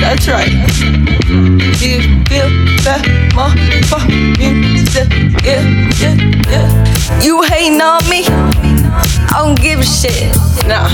[0.00, 0.52] That's right.
[1.80, 2.48] You feel
[2.84, 3.02] that?
[5.44, 5.62] Yeah,
[5.98, 6.14] yeah,
[6.48, 7.20] yeah.
[7.22, 8.53] You hating on me?
[9.34, 10.32] I don't give a shit.
[10.68, 10.86] Nah,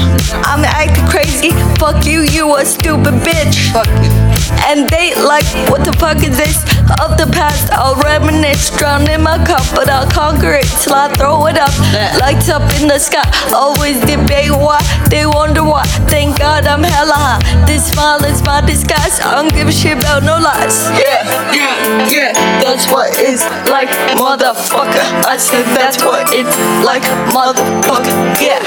[0.46, 1.50] I'm acting crazy.
[1.79, 3.71] Fuck you, you a stupid bitch.
[3.71, 4.29] Fuck you.
[4.67, 6.63] And they like, what the fuck is this?
[6.99, 11.08] Of the past, I'll reminisce, drown in my cup, but I'll conquer it till I
[11.14, 11.71] throw it up.
[12.18, 13.22] Lights up in the sky,
[13.55, 14.82] always debate why.
[15.08, 15.85] They wonder why.
[16.11, 17.67] Thank God I'm hella high.
[17.67, 19.21] This smile is my disguise.
[19.21, 20.91] I don't give a shit about no lies.
[20.99, 21.22] Yeah,
[21.55, 22.32] yeah, yeah.
[22.63, 23.89] That's what it's like,
[24.19, 25.07] motherfucker.
[25.25, 28.14] I said that's what it's like, motherfucker.
[28.43, 28.63] Yeah.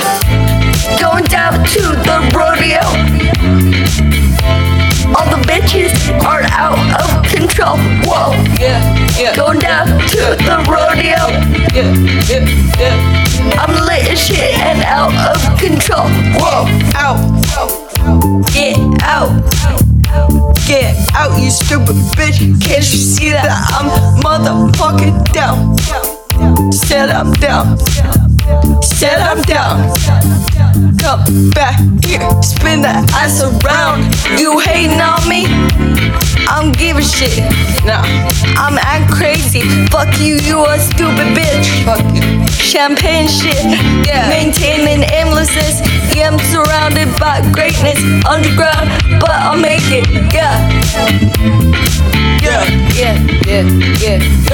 [0.99, 1.62] Going down
[7.63, 7.77] of control.
[8.05, 8.79] Whoa, yeah,
[9.17, 9.35] yeah.
[9.35, 11.23] Going down to the rodeo.
[11.73, 11.93] Yeah,
[12.29, 12.43] yeah,
[12.79, 13.59] yeah.
[13.59, 16.07] I'm lit as shit and out of control.
[16.39, 17.19] Whoa, out,
[18.53, 19.31] get out.
[20.67, 22.39] Get out, you stupid bitch.
[22.61, 23.89] Can't you see that I'm
[24.21, 25.77] motherfucking down?
[26.71, 27.77] Said I'm down.
[28.81, 29.89] Said I'm down.
[30.99, 34.07] Come back here, spin that ass around.
[34.39, 35.45] You hating on me?
[36.47, 37.43] I'm giving shit.
[37.85, 38.03] Nah,
[38.55, 39.61] I'm act crazy.
[39.87, 41.67] Fuck you, you a stupid bitch.
[41.83, 42.23] Fuck you.
[42.49, 43.59] Champagne shit,
[44.07, 44.29] yeah.
[44.29, 45.81] Maintaining aimlessness.
[46.15, 47.99] Yeah, I'm surrounded by greatness.
[48.25, 50.07] Underground, but I'll make it.
[50.33, 50.55] Yeah.
[52.43, 53.63] Yeah, yeah, yeah,
[53.99, 54.52] yeah, yeah.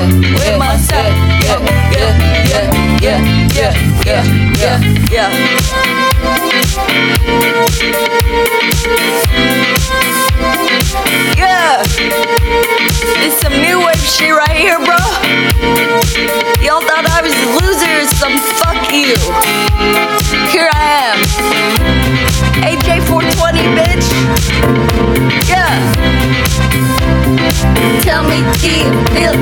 [0.00, 1.12] Fuck with my style.
[1.42, 1.60] Yeah,
[1.92, 2.12] yeah,
[2.50, 2.70] yeah,
[3.00, 3.20] yeah,
[3.52, 3.74] yeah,
[4.06, 4.24] yeah,
[4.60, 4.78] yeah,
[5.10, 5.30] yeah.
[11.36, 11.82] Yeah,
[13.22, 14.96] it's some new wave shit right here, bro.
[16.60, 17.80] Y'all thought I was a loser
[18.16, 19.16] some fuck you.
[20.50, 20.76] Here I
[21.08, 21.18] am.
[22.64, 24.06] AJ 420, bitch.
[25.48, 26.20] Yeah.
[28.02, 29.34] Tell me, do you feel